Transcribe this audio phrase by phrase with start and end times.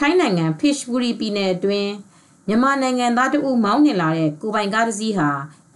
[0.00, 1.92] ထိုင်းနိုင်ငံဖစ်ဘူရီပြည်နယ်အတွင်း
[2.48, 5.28] မြန်မာနိုင်ငံသားတဦးမောင်းနှင်လာတဲ့ ကိုပိုင်ကားတစ်စီးဟာ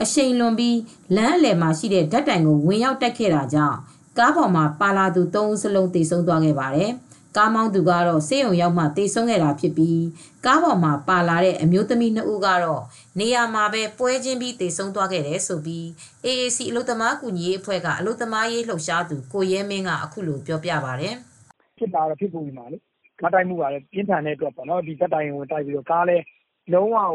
[0.02, 0.78] အရှိန်လွန်ပြီး
[1.16, 3.78] လမ်းအလယ်မှာရှိတဲ့ဓာတ်တိုင်ကို ဝင်ရောက်တက်ခဲ့တာကြောင့်
[4.18, 6.90] ကားပေါ်မှာပါလာသူ ၃ ဦးစလုံး သေဆုံးသွားခဲ့ပါတယ်။
[7.36, 10.02] ကားမောင်းသူကတော့ ဆေးရုံရောက်မှ သေဆုံးခဲ့တာဖြစ်ပြီး
[10.46, 12.82] ကားပေါ်မှာပါလာတဲ့ အမျိုးသမီး2ဦးကတော့
[13.18, 15.84] နေရာမှာပဲ ပွဲချင်းပြီး သေဆုံးသွားခဲ့တယ်ဆိုပြီး
[16.24, 21.14] AAC အလုသမားကူညီရေးအဖွဲ့က အလုသမားရေးလှုပ်ရှားသူ ကိုရဲမင်းက အခုလိုပြောပြပါတယ်။
[21.78, 22.78] ဖြစ်တာတော့ ဖြစ်ကုန်ပြီပါလေ။
[23.20, 26.24] ကားတိုက်မှုကလည်း ပြင်းထန်တဲ့အတွက်ပေါ့နော် ဒီတက် တိုင်ဝင်တိုက်ပြီးတော့ ကားလည်း
[26.72, 27.10] လုံးဝကို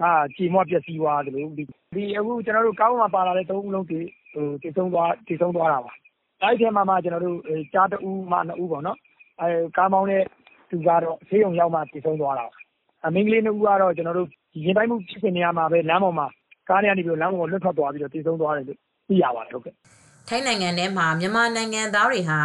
[0.00, 0.02] က
[0.36, 1.64] ကြေမွပျက်စီးသွားတယ်လို့ဒီ
[2.18, 4.00] အခု ကျွန်တော်တို့ ကားပေါ်မှာ ပါလာတဲ့သုံးဦးလုံးတေ
[4.32, 5.92] ဟိုတည်ဆုံးသွားတည်ဆုံးသွားတာပါ
[6.42, 7.38] အဲ့ဒီထဲမှာမှ ကျွန်တော်တို့
[7.74, 8.98] ကြားတဦးမှနှစ်ဦးပေါ့နော်
[9.40, 10.24] အဲကားမောင်းတဲ့
[10.70, 12.46] သူကတော့ ဆေးရုံရောက်မှတည်ဆုံးသွားတာ
[13.04, 14.28] အမင်းကလေးနှစ်ဦးကတော့ကျွန်တော်တို့
[14.64, 16.26] ရင်တိုင်းမှု ဖြစ်နေရမှာပဲ လမ်းပေါ်မှာ
[16.68, 19.74] ကားထဲကနေပြီးလမ်းပေါ်လွတ်ထွက်သွားပြီးတော့တည်ဆုံးသွားတယ်လို့ သိရပါတယ်ဟုတ်ကဲ့
[20.28, 22.38] ထိုင်းနိုင်ငံထဲမှာ မြန်မာနိုင်ငံသားတွေဟာ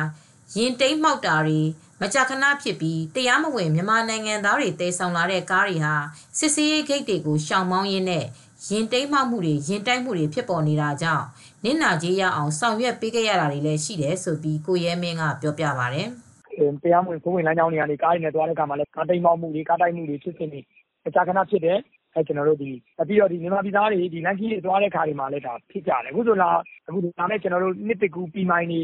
[0.56, 1.60] ရင်တိမ်မှောက်တာတွေ
[2.02, 5.94] မကြာခဏဖြစ်ပြီးတရားမဝင်မြန်မာနိုင်ငံသားတွေတဲဆောင်လာတဲ့ကားတွေဟာ
[6.38, 8.26] စစ်စေးရေးဂိတ်တွေကိုရှောင်မောင်းရင်းနဲ့
[8.70, 11.26] ရင်တိမ်မှောက်မှုတွေရင်တိုက်မှုတွေဖြစ်ပေါ်နေတာကြောင့်
[11.64, 16.02] နင့်နာကြီးရအောင်ဆောင်ရွက်ပေးခဲ့ရတာတွေလည်းရှိတယ်ဆိုပြီးကိုရဲမင်းကပြောပြပါဗျ။
[16.84, 20.60] တရားမဝင်ကိုဝင်လမ်းကြောင်းတွေကနေကားတွေနဲ့သွားတဲ့အခါမှာလည်းကားတိမ်မှောက်မှုတွေကားတိုက်မှုတွေဖြစ်နေ
[21.08, 21.80] အကြာခဏဖြစ်တယ်
[22.16, 22.72] အဲကျွန်တော်တို့ဒီ
[23.08, 26.50] ပြီးတော့ဒီမြန်မာပြည်သားတွေဒီလမ်းကြီးတွေသွားတဲ့ခါတွေမှာလည်းဒါဖြစ်ကြတယ်အခုဆိုလာ
[26.88, 28.82] အခုဒါနဲ့ကျွန်တော်တို့နှစ်တကူပီမိုင်းတွေ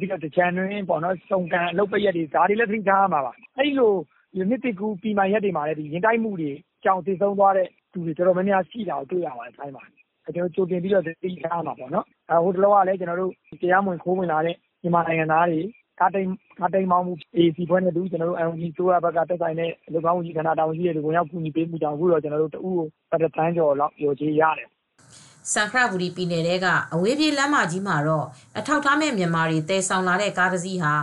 [0.00, 3.92] ပြီးတော့တချန်တွင်းပေါ့နော်စုံကန်အလုပ်ပရက်တွေ ဒါတွေလည်းသိထားရမှာပါ အဲ့လို
[4.34, 6.52] ဒီနှစ်တကူပီမိုင်းရက်တွေမှာလည်းဒီရင်တိုက်မှုတွေ
[6.84, 9.84] ကြောင်တည်ဆုံးသွားတဲ့သူတွေ တော်တော်များများ ရှိတာကို တွေ့ရပါတယ် ထိုင်းမှာ
[10.34, 15.60] ကျွန်တော်ကြိုတင်ပြီးတော့သိထားမှာပေါ့နော်အဲဟိုတလောကလည်းကျွန်တော်တို့တရားမဝင် ခိုးဝင်လာတဲ့ မြန်မာနိုင်ငံသားတွေ
[16.00, 16.28] ကားတိန်
[16.60, 22.76] ကားတိန်မောင်းမှု AC ဘွဲနဲ့တူကျွန်တော်တို့ LG ဆိုရဘက်ကတက်ဆိုင်တဲ့လူကောင်းကြီးခန္ဓာတာဝန်ရှိတဲ့လူဝင်ရောက်ကူညီပေးမှုကြောင့် အခုတော့ ကျွန်တော်တို့တူကို
[23.10, 24.68] ပတ်တန်းကျော်လောက်ရောချေရတယ်
[25.52, 28.26] စန်ခရဘူရီပြည်နယ်ကအဝေးပြေးလမ်းမကြီးမှာတော့
[28.58, 30.94] အထောက်ထားမဲ့မြန်မာတွေတဲဆောင်လာတဲ့ကားတစ်စီးဟာ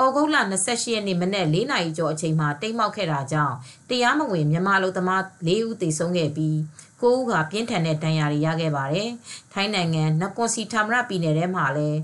[0.00, 3.54] ဩဂုတ်လ28ရက်နေ့မနက်4နာရီကျော်အချိန်မှာတိမ်းမောက်ခဲ့တာကြောင့်
[3.88, 6.56] တရားမဝင်မြန်မာလူသမား4ဦးသေဆုံးခဲ့ပြီး
[7.00, 9.10] 9ဦးကပြင်းထန်တဲ့ဒဏ်ရာတွေရခဲ့ပါတယ်။
[9.52, 11.98] ထိုင်းနိုင်ငံနကွန်စီထာမရပြည်နယ်ထဲမှာလည်း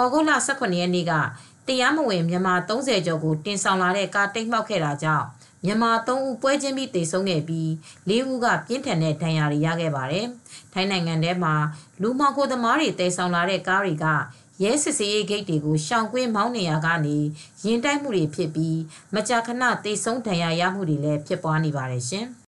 [0.00, 1.12] ဩဂုတ်လ18ရက်နေ့က
[1.68, 5.26] တရားမဝင်မြန်မာ30ကျော်ကိုတင်ဆောင်လာတဲ့ကားတိမ်းမှောက်ခဲ့တာကြောင့်
[5.64, 7.68] မြန်မာ3ဦးပွဲချင်းပြီးတေဆုံးခဲ့ပြီး
[8.08, 10.26] 4ဦးကပြင်းထန်တဲ့ဒဏ်ရာတွေရခဲ့ပါတယ်။
[10.72, 11.54] ထိုင်းနိုင်ငံထဲမှာ
[12.02, 14.06] လူမှောင်ခိုသမားတွေတဲဆောင်လာတဲ့ကားတွေက
[14.62, 17.18] ရဲစစ်စေးရေးဂိတ်တွေကိုရှောင်ကွင်းမောင်းနေရကနေ
[17.64, 18.78] ရင်တိုက်မှုတွေဖြစ်ပြီး
[19.14, 22.26] မကြာခဏတေဆုံးဒဏ်ရာရမှုတွေလည်းဖြစ်ပွားနေပါတယ်ရှင်။